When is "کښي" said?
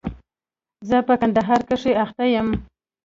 1.69-1.93